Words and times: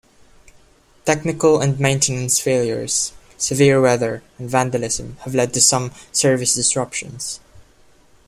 Technical 1.05 1.61
and 1.61 1.79
maintenance 1.79 2.39
failures, 2.39 3.13
severe 3.37 3.79
weather 3.79 4.23
and 4.39 4.49
vandalism 4.49 5.17
have 5.25 5.35
led 5.35 5.53
to 5.53 5.61
some 5.61 5.91
service 6.11 6.55
disruptions. 6.55 7.39